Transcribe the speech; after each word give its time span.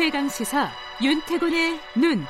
최강 0.00 0.30
시사 0.30 0.70
윤태곤의 1.02 1.78
눈. 1.98 2.24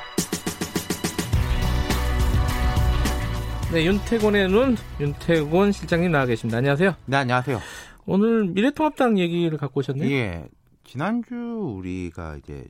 네, 3.72 3.84
윤태곤의 3.86 4.48
눈, 4.48 4.77
윤태곤 4.98 5.70
실장님 5.70 6.11
나와 6.11 6.27
계십니다. 6.27 6.59
안녕하세요. 6.59 6.96
네, 7.06 7.16
안녕하세요. 7.18 7.61
오늘 8.06 8.46
미래통합당 8.46 9.20
얘기를 9.20 9.56
갖고 9.56 9.79
오셨네요. 9.79 10.11
예. 10.11 10.48
지난주 10.82 11.36
우리가 11.36 12.38
이제 12.38 12.66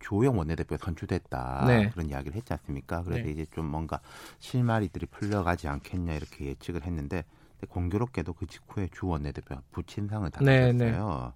조영 0.00 0.38
원내대표 0.38 0.78
선출됐다 0.78 1.64
네. 1.66 1.90
그런 1.90 2.08
이야기를 2.08 2.34
했지 2.34 2.50
않습니까? 2.54 3.02
그래서 3.02 3.24
네. 3.24 3.30
이제 3.30 3.44
좀 3.54 3.66
뭔가 3.66 4.00
실마리들이 4.38 5.04
풀려가지 5.10 5.68
않겠냐 5.68 6.14
이렇게 6.14 6.46
예측을 6.46 6.84
했는데 6.84 7.26
공교롭게도 7.68 8.32
그 8.32 8.46
직후에 8.46 8.88
주 8.94 9.08
원내대표가 9.08 9.60
부친상을 9.72 10.30
네, 10.40 10.72
당했어요. 10.72 11.34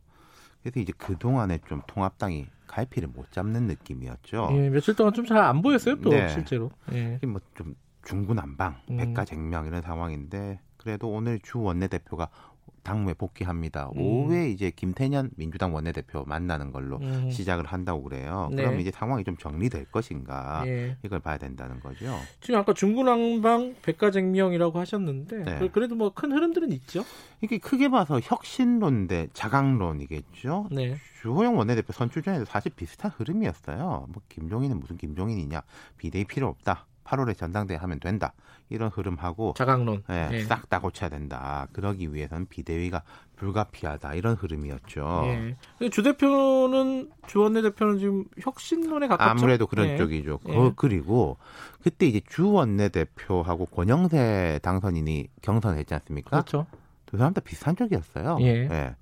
그래서 0.62 0.80
이제 0.80 0.94
그 0.96 1.18
동안에 1.18 1.58
좀 1.68 1.82
통합당이 1.86 2.46
갈피를 2.72 3.08
못 3.08 3.30
잡는 3.32 3.66
느낌이었죠. 3.66 4.48
예, 4.52 4.70
며칠 4.70 4.94
동안 4.96 5.12
좀 5.12 5.26
잘 5.26 5.38
안 5.38 5.60
보였어요, 5.62 6.00
또 6.00 6.10
네. 6.10 6.28
실제로. 6.28 6.70
예. 6.92 7.18
뭐좀 7.26 7.74
중구난방, 8.04 8.76
음. 8.90 8.96
백가쟁명 8.96 9.66
이런 9.66 9.82
상황인데 9.82 10.60
그래도 10.78 11.10
오늘 11.10 11.38
주 11.40 11.60
원내대표가 11.60 12.28
당무에 12.82 13.14
복귀합니다. 13.14 13.90
음. 13.96 14.00
오후에 14.00 14.50
이제 14.50 14.70
김태년 14.70 15.30
민주당 15.36 15.74
원내대표 15.74 16.24
만나는 16.24 16.72
걸로 16.72 16.98
음. 16.98 17.30
시작을 17.30 17.64
한다고 17.66 18.02
그래요. 18.02 18.48
네. 18.52 18.62
그럼 18.64 18.80
이제 18.80 18.90
상황이 18.90 19.24
좀 19.24 19.36
정리될 19.36 19.86
것인가 19.86 20.64
예. 20.66 20.96
이걸 21.04 21.20
봐야 21.20 21.38
된다는 21.38 21.80
거죠. 21.80 22.06
지금 22.40 22.58
아까 22.60 22.74
중구난방 22.74 23.76
백가쟁명이라고 23.82 24.78
하셨는데 24.78 25.44
네. 25.44 25.58
그- 25.58 25.70
그래도 25.70 25.94
뭐 25.94 26.10
큰 26.10 26.32
흐름들은 26.32 26.72
있죠. 26.72 27.04
이게 27.40 27.58
크게 27.58 27.88
봐서 27.88 28.20
혁신론 28.22 29.06
대 29.06 29.28
자강론이겠죠. 29.32 30.68
네. 30.72 30.96
주호영 31.22 31.56
원내대표 31.56 31.92
선출 31.92 32.22
전에도 32.22 32.44
사실 32.44 32.72
비슷한 32.74 33.10
흐름이었어요. 33.16 34.06
뭐 34.08 34.22
김종인은 34.28 34.78
무슨 34.80 34.96
김종인이냐 34.96 35.62
비대위 35.96 36.24
필요 36.24 36.48
없다. 36.48 36.86
8월에 37.04 37.36
전당대회 37.36 37.76
하면 37.76 38.00
된다. 38.00 38.32
이런 38.68 38.88
흐름하고 38.88 39.54
자강론. 39.56 40.04
예, 40.10 40.28
예. 40.32 40.44
싹다 40.44 40.80
고쳐야 40.80 41.10
된다. 41.10 41.66
그러기 41.72 42.14
위해서는 42.14 42.46
비대위가 42.46 43.02
불가피하다. 43.36 44.14
이런 44.14 44.34
흐름이었죠. 44.34 45.24
예. 45.26 45.88
주 45.90 46.02
대표는 46.02 47.10
주 47.26 47.40
원내 47.40 47.62
대표는 47.62 47.98
지금 47.98 48.24
혁신론에 48.40 49.08
가깝죠. 49.08 49.30
아무래도 49.30 49.66
그런 49.66 49.88
예. 49.88 49.96
쪽이죠. 49.98 50.40
예. 50.48 50.52
그, 50.52 50.72
그리고 50.74 51.36
그때 51.82 52.06
이제 52.06 52.20
주 52.28 52.50
원내 52.50 52.88
대표하고 52.88 53.66
권영세 53.66 54.60
당선인이 54.62 55.28
경선을 55.42 55.78
했지 55.78 55.92
않습니까? 55.94 56.30
그렇죠. 56.30 56.66
두 57.06 57.18
사람 57.18 57.34
다 57.34 57.40
비슷한 57.42 57.76
쪽이었어요. 57.76 58.38
예. 58.40 58.94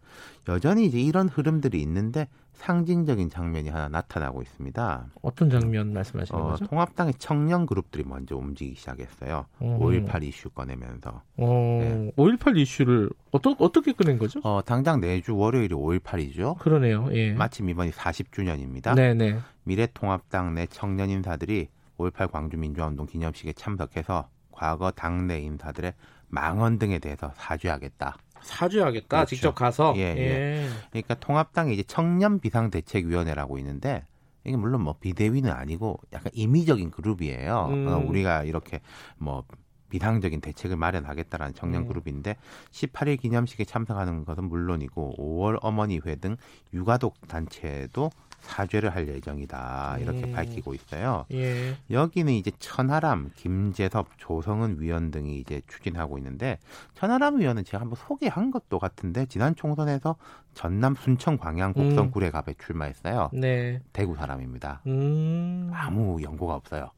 여전히 0.48 0.86
이제 0.86 0.98
이런 0.98 1.28
흐름들이 1.28 1.80
있는데 1.82 2.26
상징적인 2.60 3.30
장면이 3.30 3.70
하나 3.70 3.88
나타나고 3.88 4.42
있습니다. 4.42 5.06
어떤 5.22 5.48
장면 5.48 5.94
말씀하시는 5.94 6.38
어, 6.38 6.50
거죠? 6.50 6.66
통합당의 6.66 7.14
청년 7.18 7.64
그룹들이 7.64 8.04
먼저 8.04 8.36
움직이기 8.36 8.76
시작했어요. 8.76 9.46
음. 9.62 9.78
5.18 9.78 10.22
이슈 10.24 10.50
꺼내면서. 10.50 11.22
어, 11.38 12.10
5.18 12.16 12.58
이슈를 12.58 13.08
어떠, 13.30 13.56
어떻게 13.58 13.92
꺼낸 13.92 14.18
거죠? 14.18 14.40
어, 14.44 14.60
당장 14.62 15.00
내주 15.00 15.34
월요일이 15.34 15.74
5.18이죠. 15.74 16.58
그러네요. 16.58 17.08
예. 17.12 17.32
마침 17.32 17.70
이번이 17.70 17.92
40주년입니다. 17.92 18.94
네네. 18.94 19.38
미래통합당 19.64 20.54
내 20.54 20.66
청년 20.66 21.08
인사들이 21.08 21.68
5.18 21.96 22.30
광주민주화운동 22.30 23.06
기념식에 23.06 23.54
참석해서 23.54 24.28
과거 24.52 24.90
당내 24.90 25.40
인사들의 25.40 25.94
망언 26.28 26.78
등에 26.78 26.98
대해서 26.98 27.32
사죄하겠다. 27.36 28.16
사죄하겠다. 28.42 29.08
그렇죠. 29.08 29.28
직접 29.28 29.54
가서. 29.54 29.94
예, 29.96 30.00
예. 30.00 30.68
그러니까 30.90 31.14
통합당에 31.14 31.72
이제 31.72 31.82
청년 31.82 32.40
비상대책위원회라고 32.40 33.58
있는데 33.58 34.04
이게 34.44 34.56
물론 34.56 34.82
뭐 34.82 34.94
비대위는 34.98 35.50
아니고 35.50 36.00
약간 36.12 36.32
임의적인 36.34 36.90
그룹이에요. 36.90 37.66
음. 37.70 37.88
어, 37.88 37.96
우리가 37.98 38.44
이렇게 38.44 38.80
뭐 39.18 39.44
비상적인 39.90 40.40
대책을 40.40 40.76
마련하겠다라는 40.76 41.54
청년 41.54 41.82
음. 41.82 41.88
그룹인데 41.88 42.36
18일 42.70 43.20
기념식에 43.20 43.64
참석하는 43.64 44.24
것은 44.24 44.44
물론이고 44.44 45.16
5월 45.18 45.58
어머니회 45.60 46.16
등 46.16 46.36
유가독 46.72 47.26
단체도 47.28 48.10
사죄를 48.40 48.94
할 48.94 49.08
예정이다 49.08 49.98
이렇게 50.00 50.24
음. 50.24 50.32
밝히고 50.32 50.74
있어요. 50.74 51.24
예. 51.32 51.76
여기는 51.90 52.32
이제 52.32 52.50
천하람, 52.58 53.30
김재섭, 53.36 54.08
조성은 54.18 54.80
위원 54.80 55.10
등이 55.10 55.38
이제 55.38 55.62
추진하고 55.68 56.18
있는데 56.18 56.58
천하람 56.94 57.40
위원은 57.40 57.64
제가 57.64 57.82
한번 57.82 57.96
소개한 57.96 58.50
것도 58.50 58.78
같은데 58.78 59.26
지난 59.26 59.54
총선에서 59.54 60.16
전남 60.54 60.94
순천 60.94 61.38
광양 61.38 61.72
곡성 61.74 62.06
음. 62.06 62.10
구례갑에 62.10 62.54
출마했어요. 62.58 63.30
네. 63.32 63.80
대구 63.92 64.16
사람입니다. 64.16 64.82
음. 64.86 65.70
아무 65.72 66.20
연고가 66.22 66.54
없어요. 66.54 66.90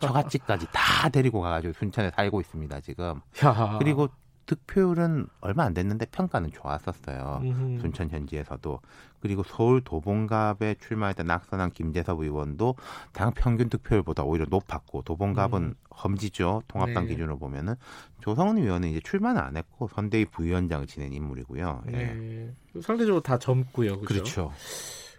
처갓집까지 0.00 0.66
다 0.72 1.08
데리고 1.08 1.40
가가지고 1.40 1.74
순천에 1.74 2.10
살고 2.10 2.40
있습니다 2.40 2.80
지금. 2.80 3.20
야. 3.44 3.76
그리고 3.78 4.08
득표율은 4.46 5.26
얼마 5.40 5.64
안 5.64 5.74
됐는데 5.74 6.06
평가는 6.06 6.50
좋았었어요. 6.52 7.40
음흠. 7.42 7.80
순천 7.80 8.10
현지에서도 8.10 8.80
그리고 9.20 9.42
서울 9.42 9.80
도봉갑에 9.80 10.76
출마했던 10.80 11.26
낙선한 11.26 11.72
김재섭 11.72 12.20
의원도 12.20 12.76
당 13.12 13.32
평균 13.32 13.68
득표율보다 13.68 14.22
오히려 14.22 14.46
높았고 14.48 15.02
도봉갑은 15.02 15.62
음. 15.62 15.74
험지죠 15.90 16.62
통합당 16.68 17.04
네. 17.04 17.10
기준으로 17.10 17.38
보면은 17.38 17.74
조성은 18.20 18.58
의원은 18.58 18.88
이제 18.90 19.00
출마는 19.00 19.40
안 19.40 19.56
했고 19.56 19.88
선대위 19.88 20.26
부위원장을 20.26 20.86
지낸 20.86 21.12
인물이고요. 21.12 21.82
예. 21.88 21.92
네. 21.92 22.54
상대적으로 22.82 23.20
다 23.20 23.38
젊고요. 23.38 24.00
그죠? 24.00 24.06
그렇죠. 24.06 24.52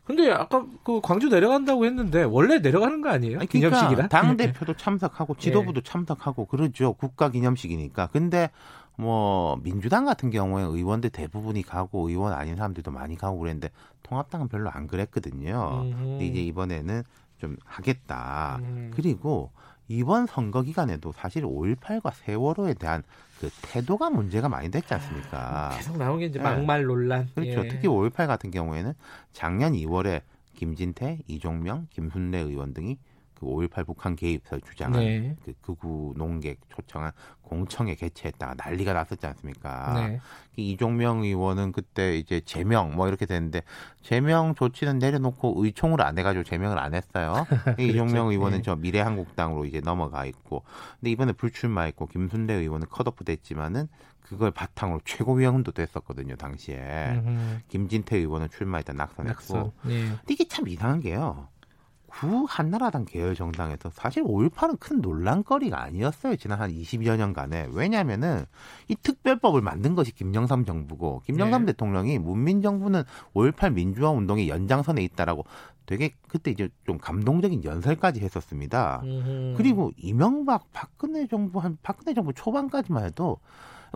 근데 0.07 0.31
아까 0.31 0.65
그 0.85 1.01
광주 1.01 1.27
내려간다고 1.27 1.85
했는데 1.85 2.23
원래 2.23 2.59
내려가는 2.59 3.01
거 3.01 3.09
아니에요? 3.09 3.39
아니, 3.39 3.47
기념식이라? 3.47 3.89
그러니까 3.89 4.07
당 4.07 4.38
대표도 4.38 4.75
참석하고 4.75 5.35
예. 5.38 5.41
지도부도 5.41 5.81
참석하고 5.81 6.45
그러죠. 6.45 6.94
국가 6.94 7.29
기념식이니까. 7.29 8.07
근데 8.13 8.49
뭐 8.97 9.58
민주당 9.62 10.06
같은 10.06 10.31
경우에 10.31 10.63
의원들 10.63 11.12
대부분이 11.12 11.62
가고 11.62 12.09
의원 12.09 12.34
아닌 12.34 12.56
사람들도 12.56 12.91
많이 12.91 13.16
가고 13.16 13.38
그랬는데 13.38 13.69
통합당은 14.03 14.47
별로 14.47 14.69
안 14.72 14.88
그랬거든요. 14.88 15.84
음흠. 15.85 15.97
근데 15.97 16.25
이제 16.25 16.41
이번에는 16.41 17.03
좀 17.38 17.57
하겠다. 17.63 18.57
음. 18.62 18.91
그리고 18.96 19.52
이번 19.88 20.25
선거 20.25 20.63
기간에도 20.63 21.12
사실 21.12 21.44
5.18과 21.44 22.12
세월호에 22.13 22.74
대한 22.74 23.03
그 23.40 23.50
태도가 23.62 24.09
문제가 24.09 24.50
많이 24.50 24.69
됐지 24.69 24.94
않습니까? 24.96 25.72
계속 25.78 25.97
나온 25.97 26.19
게 26.19 26.25
이제 26.25 26.40
네. 26.40 26.44
막말 26.44 26.84
논란. 26.86 27.30
그렇죠. 27.36 27.66
예. 27.66 27.68
특히 27.68 27.88
5.18 27.88 28.25
같은 28.28 28.50
경우에는 28.50 28.94
작년 29.31 29.74
2월에 29.74 30.22
김진태, 30.56 31.19
이종명, 31.28 31.86
김순례 31.91 32.40
의원 32.40 32.74
등이 32.74 32.97
그5.18 33.40 33.86
북한 33.86 34.16
개입설 34.16 34.62
주장한 34.62 35.00
네. 35.00 35.36
그 35.44 35.53
극우 35.62 36.14
농객 36.16 36.59
초청한 36.70 37.12
공청회 37.42 37.96
개최했다가 37.96 38.56
난리가 38.58 38.94
났었지 38.94 39.25
않습니까? 39.25 39.94
네. 39.96 40.20
이종명 40.56 41.24
의원은 41.24 41.72
그때 41.72 42.18
이제 42.18 42.42
제명 42.42 42.96
뭐 42.96 43.08
이렇게 43.08 43.25
됐는데 43.25 43.62
제명 44.02 44.56
조치는 44.56 45.00
내려놓고 45.00 45.53
의총을 45.64 46.02
안 46.02 46.18
해가지고 46.18 46.44
제명을 46.44 46.78
안 46.78 46.94
했어요. 46.94 47.46
이종명 47.80 48.28
의원은 48.28 48.58
네. 48.58 48.64
저 48.64 48.75
미래한국당으로 48.75 49.66
이제 49.66 49.80
넘어가 49.81 50.25
있고, 50.25 50.64
근데 51.00 51.12
이번에 51.12 51.31
불출마했고 51.34 52.08
김순례 52.08 52.54
의원은 52.56 52.88
컷오프 52.90 53.24
됐지만은 53.24 53.88
그걸 54.22 54.52
바탕으로 54.52 55.00
최고위원도 55.06 55.72
됐었거든요 55.72 56.36
당시에. 56.36 56.78
음흠. 57.12 57.59
김진태 57.69 58.18
의원은 58.18 58.50
출마했다 58.50 58.94
낙선했고. 58.94 59.54
낙선. 59.58 59.72
예. 59.88 60.08
근데 60.08 60.34
이게 60.34 60.48
참 60.48 60.68
이상한 60.68 61.00
게요. 61.00 61.48
구 62.19 62.45
한나라당 62.50 63.05
계열 63.05 63.35
정당에서 63.35 63.91
사실 63.91 64.23
5.18은 64.23 64.79
큰 64.79 65.01
논란거리가 65.01 65.81
아니었어요. 65.81 66.35
지난 66.35 66.59
한 66.59 66.72
20여 66.72 67.16
년간에. 67.16 67.67
왜냐면은 67.72 68.45
이 68.88 68.95
특별법을 68.95 69.61
만든 69.61 69.94
것이 69.94 70.11
김영삼 70.13 70.66
정부고 70.66 71.22
김영삼 71.25 71.65
네. 71.65 71.74
대통령이 71.74 72.18
문민 72.18 72.62
정부는 72.62 73.03
5.18 73.36 73.74
민주화 73.74 74.09
운동의 74.09 74.50
연장선에 74.50 75.03
있다라고 75.03 75.45
되게 75.86 76.15
그때 76.27 76.51
이제 76.51 76.69
좀 76.86 76.97
감동적인 76.97 77.63
연설까지 77.63 78.21
했었습니다. 78.21 79.01
음흠. 79.03 79.53
그리고 79.56 79.92
이명박 79.97 80.71
박근혜 80.74 81.27
정부 81.27 81.59
한 81.59 81.77
박근혜 81.83 82.13
정부 82.13 82.33
초반까지만 82.33 83.06
해도 83.06 83.38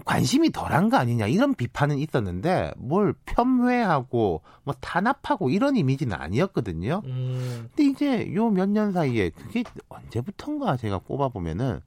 관심이 0.06 0.52
덜한 0.52 0.90
거 0.90 0.98
아니냐 0.98 1.28
이런 1.28 1.54
비판은 1.54 1.98
있었는데 2.00 2.74
뭘 2.78 3.14
폄훼하고 3.26 4.42
뭐 4.64 4.76
탄압하고 4.80 5.50
이런 5.50 5.76
이미지는 5.76 6.16
아니었거든요. 6.18 7.02
음. 7.06 7.70
근데 7.76 7.92
이제 7.92 8.34
요 8.34 8.50
몇 8.50 8.68
년 8.70 8.92
사이에 8.92 9.30
그게 9.30 9.64
언제부턴가 9.90 10.78
제가 10.78 11.00
꼽아보면은 11.00 11.82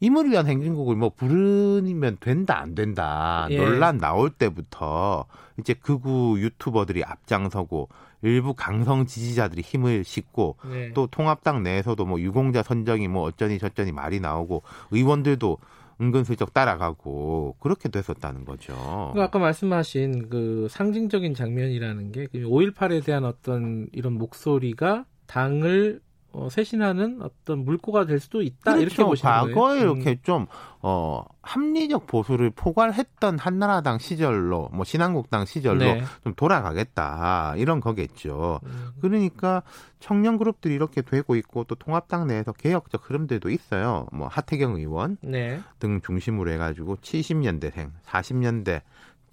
임을 0.00 0.30
위한 0.30 0.46
행진곡을 0.46 0.96
뭐 0.96 1.10
부르면 1.10 2.18
된다 2.20 2.58
안 2.60 2.74
된다 2.74 3.46
예. 3.50 3.56
논란 3.56 3.98
나올 3.98 4.28
때부터 4.30 5.24
이제 5.58 5.72
극우 5.74 6.38
유튜버들이 6.38 7.04
앞장서고 7.04 7.88
일부 8.22 8.54
강성 8.54 9.06
지지자들이 9.06 9.62
힘을 9.62 10.02
싣고 10.04 10.56
네. 10.70 10.92
또 10.92 11.06
통합당 11.06 11.62
내에서도 11.62 12.04
뭐 12.04 12.20
유공자 12.20 12.62
선정이 12.62 13.06
뭐 13.08 13.22
어쩌니 13.22 13.58
저쩌니 13.58 13.92
말이 13.92 14.18
나오고 14.20 14.62
의원들도 14.90 15.58
은근슬쩍 16.00 16.52
따라가고 16.52 17.56
그렇게 17.60 17.88
됐었다는 17.88 18.44
거죠. 18.44 18.74
그러니까 19.12 19.24
아까 19.24 19.38
말씀하신 19.38 20.28
그 20.28 20.66
상징적인 20.70 21.34
장면이라는 21.34 22.12
게 22.12 22.26
5.18에 22.26 23.00
그 23.00 23.06
대한 23.06 23.24
어떤 23.24 23.88
이런 23.92 24.14
목소리가 24.14 25.04
당을 25.26 26.00
어, 26.34 26.48
쇄신하는 26.50 27.20
어떤 27.22 27.64
물꼬가 27.64 28.06
될 28.06 28.18
수도 28.18 28.42
있다 28.42 28.74
그렇죠. 28.74 28.80
이렇게 28.82 29.04
보시는 29.04 29.32
과거에 29.32 29.54
거예요. 29.54 29.54
과거에 29.54 29.80
이렇게 29.80 30.10
음. 30.10 30.16
좀 30.22 30.46
어, 30.82 31.24
합리적 31.42 32.06
보수를 32.06 32.50
포괄했던 32.50 33.38
한나라당 33.38 33.98
시절로 33.98 34.68
뭐 34.72 34.84
신한국당 34.84 35.44
시절로 35.44 35.84
네. 35.84 36.02
좀 36.24 36.34
돌아가겠다 36.34 37.54
이런 37.56 37.80
거겠죠. 37.80 38.60
음. 38.64 38.90
그러니까 39.00 39.62
청년 40.00 40.36
그룹들이 40.36 40.74
이렇게 40.74 41.02
되고 41.02 41.36
있고 41.36 41.64
또 41.64 41.76
통합당 41.76 42.26
내에서 42.26 42.52
개혁적 42.52 43.08
흐름들도 43.08 43.48
있어요. 43.50 44.06
뭐 44.12 44.26
하태경 44.26 44.76
의원 44.76 45.16
네. 45.22 45.60
등 45.78 46.00
중심으로 46.00 46.50
해가지고 46.50 46.96
70년대생, 46.96 47.92
40년대 48.04 48.82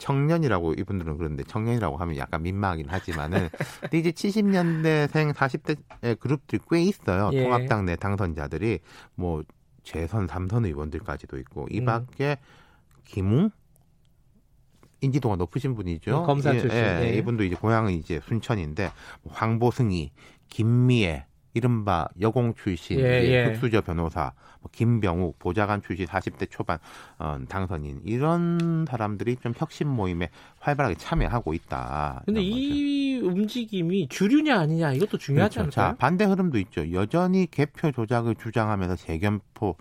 청년이라고 0.01 0.73
이분들은 0.73 1.17
그런데 1.17 1.43
청년이라고 1.43 1.95
하면 1.97 2.17
약간 2.17 2.41
민망하긴 2.41 2.89
하지만은 2.89 3.49
근데 3.81 3.99
이제 3.99 4.11
70년대생 4.11 5.33
40대 5.33 6.19
그룹들이 6.19 6.59
꽤 6.69 6.81
있어요. 6.81 7.29
예. 7.33 7.43
통합당 7.43 7.85
내 7.85 7.95
당선자들이 7.95 8.79
뭐 9.15 9.43
재선 9.83 10.27
3선 10.27 10.65
의원들까지도 10.65 11.37
있고 11.39 11.67
이 11.69 11.79
음. 11.79 11.85
밖에 11.85 12.37
김웅 13.05 13.51
인지도가 15.01 15.35
높으신 15.35 15.75
분이죠. 15.75 16.21
음, 16.21 16.25
검사 16.25 16.53
예, 16.55 16.59
출신, 16.59 16.77
예, 16.77 16.99
네. 16.99 17.17
이분도 17.17 17.43
이제 17.43 17.55
고향은 17.55 17.93
이제 17.93 18.19
순천인데 18.27 18.91
뭐 19.23 19.33
황보승이, 19.33 20.11
김미애, 20.47 21.25
이른바 21.53 22.07
여공 22.19 22.53
출신 22.53 22.99
예, 22.99 23.23
이제 23.23 23.33
예. 23.33 23.45
흑수저 23.45 23.81
변호사, 23.81 24.33
뭐 24.61 24.69
김병욱 24.71 25.39
보좌관 25.39 25.81
출신 25.81 26.05
40대 26.05 26.49
초반 26.49 26.79
어, 27.19 27.37
당선인 27.49 28.01
이런 28.05 28.85
사람들이 28.87 29.37
좀 29.37 29.53
혁신 29.55 29.87
모임에 29.87 30.29
활발하게 30.59 30.95
참여하고 30.95 31.53
있다. 31.53 32.23
근데 32.25 32.41
이런 32.41 32.59
거죠. 32.59 32.73
이 32.73 33.19
움직임이 33.21 34.07
주류냐 34.09 34.59
아니냐 34.59 34.93
이것도 34.93 35.17
중요하지 35.17 35.57
그렇죠. 35.57 35.71
자, 35.71 35.81
않을까요? 35.81 35.97
반대 35.97 36.25
흐름도 36.25 36.57
있죠. 36.59 36.91
여전히 36.91 37.47
개표 37.49 37.91
조작을 37.91 38.35
주장하면서 38.35 38.95
재견포 38.95 39.75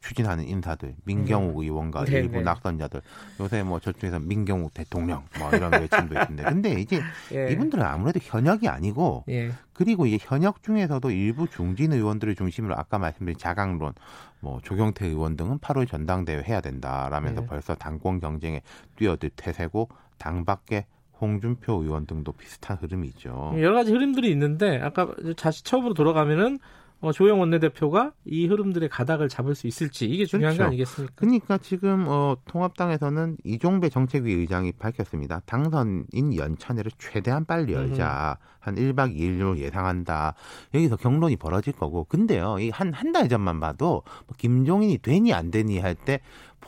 추진하는 0.00 0.48
인사들, 0.48 0.94
민경욱 1.04 1.58
의원과 1.58 2.00
음. 2.00 2.04
네, 2.06 2.12
일부 2.18 2.38
네. 2.38 2.42
낙선자들, 2.42 3.02
요새 3.40 3.62
뭐 3.62 3.78
저쪽에서 3.78 4.18
민경욱 4.18 4.72
대통령, 4.74 5.24
뭐 5.38 5.50
이런 5.50 5.72
외침도 5.72 6.14
있는데, 6.14 6.42
근데 6.44 6.80
이제 6.80 7.00
예. 7.34 7.52
이분들은 7.52 7.84
아무래도 7.84 8.20
현역이 8.22 8.68
아니고, 8.68 9.24
예. 9.28 9.52
그리고 9.72 10.06
이제 10.06 10.18
현역 10.20 10.62
중에서도 10.62 11.10
일부 11.10 11.48
중진 11.48 11.92
의원들을 11.92 12.34
중심으로 12.34 12.74
아까 12.76 12.98
말씀드린 12.98 13.38
자강론, 13.38 13.92
뭐 14.40 14.60
조경태 14.62 15.06
의원 15.06 15.36
등은 15.36 15.58
8월 15.58 15.88
전당대회 15.88 16.42
해야 16.42 16.60
된다라면서 16.60 17.42
네. 17.42 17.46
벌써 17.46 17.74
당권 17.74 18.20
경쟁에 18.20 18.62
뛰어들 18.96 19.30
태세고, 19.36 19.88
당 20.18 20.44
밖에 20.44 20.86
홍준표 21.20 21.82
의원 21.82 22.06
등도 22.06 22.32
비슷한 22.32 22.78
흐름이 22.80 23.08
있죠. 23.08 23.52
여러 23.58 23.74
가지 23.74 23.92
흐름들이 23.92 24.30
있는데 24.30 24.80
아까 24.82 25.14
다시 25.36 25.62
처음으로 25.64 25.94
돌아가면은 25.94 26.58
어, 27.02 27.12
조영 27.12 27.40
원내대표가 27.40 28.12
이 28.26 28.46
흐름들의 28.46 28.88
가닥을 28.90 29.28
잡을 29.30 29.54
수 29.54 29.66
있을지 29.66 30.04
이게 30.06 30.26
중요한 30.26 30.54
거 30.58 30.64
그렇죠. 30.64 30.68
아니겠습니까? 30.68 31.14
그러니까 31.16 31.56
지금 31.58 32.04
어, 32.08 32.36
통합당에서는 32.46 33.38
이종배 33.44 33.88
정책위 33.88 34.32
의장이 34.34 34.72
밝혔습니다. 34.72 35.40
당선인 35.46 36.36
연찬회를 36.36 36.92
최대한 36.98 37.46
빨리 37.46 37.72
열자. 37.72 38.36
한 38.60 38.74
1박 38.74 39.16
2일로 39.16 39.56
예상한다. 39.56 40.34
여기서 40.74 40.96
경론이 40.96 41.36
벌어질 41.36 41.72
거고. 41.72 42.04
근데요. 42.04 42.58
이 42.60 42.70
한 42.70 42.92
한 42.92 43.12
달 43.12 43.28
전만 43.30 43.58
봐도 43.60 44.02
뭐 44.26 44.36
김종인이 44.36 44.98
되니 44.98 45.32
안 45.32 45.50
되니 45.50 45.78
할 45.78 45.94
때 45.94 46.20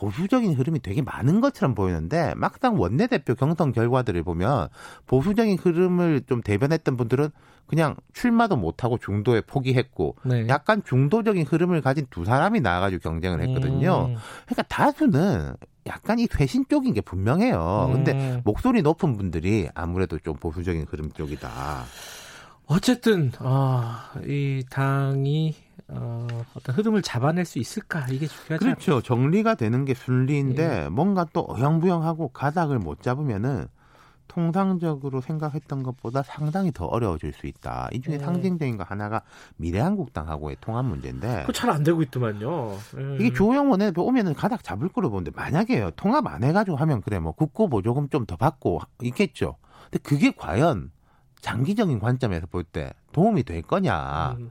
보수적인 0.03 0.55
흐름이 0.55 0.81
되게 0.81 1.01
많은 1.01 1.41
것처럼 1.41 1.77
보이는데 1.77 2.35
막상 2.37 2.79
원내대표 2.81 3.37
경선 3.37 3.71
결과들을 3.71 4.21
보면 4.25 4.69
보수적인 5.07 5.59
흐름을 5.59 6.23
좀 6.27 6.43
대변했던 6.43 6.97
분들은 6.97 7.29
그냥 7.69 7.95
출마도 8.13 8.57
못하고 8.57 8.99
중도에 8.99 9.43
포기했고 9.43 10.17
네. 10.25 10.49
약간 10.49 10.83
중도적인 10.85 11.47
흐름을 11.47 11.83
가진 11.83 12.07
두 12.11 12.25
사람이 12.25 12.61
나와가지고 12.61 13.01
경쟁을 13.01 13.41
했거든요. 13.43 14.09
음. 14.11 14.17
그러니까 14.47 14.63
다수는 14.63 15.55
약간 15.87 16.19
이 16.19 16.27
쇄신 16.27 16.65
쪽인 16.69 16.95
게 16.95 17.01
분명해요. 17.01 17.87
음. 17.89 17.93
근데 17.93 18.43
목소리 18.45 18.83
높은 18.83 19.17
분들이 19.17 19.69
아무래도 19.73 20.19
좀 20.19 20.35
보수적인 20.35 20.87
흐름 20.89 21.13
쪽이다. 21.13 21.85
어쨌든 22.67 23.33
아, 23.39 24.13
이 24.25 24.65
당이 24.71 25.55
어, 25.89 26.27
어떤 26.55 26.75
흐름을 26.75 27.03
잡아낼 27.03 27.45
수 27.45 27.59
있을까 27.59 28.07
이게 28.09 28.27
않을까? 28.49 28.59
그렇죠. 28.65 29.03
정리가 29.03 29.57
되는 29.57 29.85
게 29.85 29.91
예. 29.91 29.95
순리인데 29.95 30.89
뭔가 30.89 31.27
또 31.33 31.45
어영부영하고 31.49 32.29
가닥을 32.29 32.79
못 32.79 33.03
잡으면은 33.03 33.67
통상적으로 34.29 35.21
생각했던 35.21 35.83
것보다 35.83 36.23
상당히 36.23 36.73
더 36.73 36.87
어려워질 36.87 37.35
수 37.35 37.47
있다. 37.47 37.89
이 37.93 38.01
중에 38.01 38.15
음. 38.15 38.21
상징적인 38.21 38.79
거 38.79 38.85
하나가 38.85 39.21
미래한국당하고의 39.57 40.57
통합 40.63 40.87
문제인데 40.87 41.41
그거 41.43 41.53
잘안 41.53 41.83
되고 41.83 42.01
있더만요. 42.01 42.79
음. 42.95 43.19
이게 43.21 43.31
조영 43.35 43.71
원내대표 43.71 44.03
오면은 44.03 44.33
가닥 44.33 44.65
잡을 44.65 44.89
거로 44.89 45.11
보는데 45.11 45.33
만약에요 45.35 45.91
통합 45.97 46.27
안 46.27 46.45
해가지고 46.45 46.79
하면 46.79 47.03
그래 47.03 47.19
뭐 47.19 47.33
국고 47.33 47.69
보조금 47.69 48.09
좀 48.09 48.25
더 48.25 48.37
받고 48.37 48.81
있겠죠. 49.03 49.57
근데 49.91 49.99
그게 49.99 50.31
과연 50.31 50.93
장기적인 51.43 51.99
관점에서 51.99 52.47
볼 52.47 52.65
때 52.65 52.91
도움이 53.13 53.43
될 53.43 53.61
거냐? 53.63 54.37
음, 54.39 54.51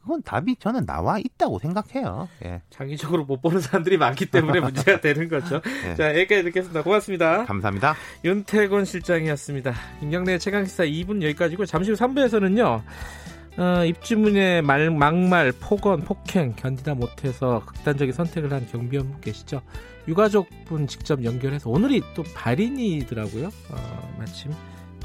그건 0.00 0.20
답이 0.22 0.56
저는 0.56 0.84
나와 0.84 1.18
있다고 1.18 1.60
생각해요. 1.60 2.28
예, 2.44 2.60
장기적으로 2.70 3.24
못 3.24 3.40
보는 3.40 3.60
사람들이 3.60 3.98
많기 3.98 4.26
때문에 4.26 4.58
문제가 4.60 5.00
되는 5.00 5.28
거죠. 5.28 5.60
예. 5.88 5.94
자, 5.94 6.08
여기까지 6.10 6.42
듣겠습니다. 6.44 6.82
고맙습니다. 6.82 7.44
감사합니다. 7.44 7.94
윤태곤 8.24 8.84
실장이었습니다. 8.84 9.72
김경래 10.00 10.38
최강시사 10.38 10.84
2분 10.84 11.22
여기까지고 11.22 11.66
잠시 11.66 11.92
후 11.92 11.96
3부에서는요. 11.96 12.82
어, 13.58 13.84
입주문의 13.84 14.62
말, 14.62 14.90
막말, 14.90 15.52
폭언, 15.60 16.00
폭행 16.00 16.54
견디다 16.56 16.94
못해서 16.94 17.62
극단적인 17.66 18.12
선택을 18.14 18.50
한 18.52 18.66
경비원 18.66 19.20
계시죠. 19.20 19.60
유가족분 20.08 20.88
직접 20.88 21.22
연결해서 21.22 21.70
오늘이 21.70 22.02
또 22.16 22.24
발인이더라고요. 22.34 23.46
어, 23.70 24.14
마침 24.18 24.50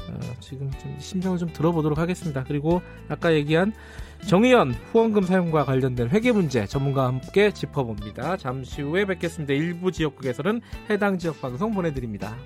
어, 0.08 0.18
지금 0.40 0.70
좀 0.72 0.96
심정을 0.98 1.38
좀 1.38 1.52
들어보도록 1.52 1.98
하겠습니다. 1.98 2.44
그리고 2.44 2.82
아까 3.08 3.32
얘기한 3.34 3.72
정의연 4.26 4.74
후원금 4.92 5.22
사용과 5.22 5.64
관련된 5.64 6.08
회계 6.10 6.32
문제 6.32 6.66
전문가와 6.66 7.08
함께 7.08 7.52
짚어봅니다. 7.52 8.36
잠시 8.36 8.82
후에 8.82 9.04
뵙겠습니다. 9.04 9.54
일부 9.54 9.92
지역국에서는 9.92 10.60
해당 10.90 11.18
지역 11.18 11.40
방송 11.40 11.72
보내드립니다. 11.72 12.36